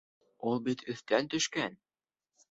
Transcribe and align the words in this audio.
Ул 0.51 0.55
бит 0.67 0.79
өҫтән 0.93 1.29
төшкән! 1.33 1.77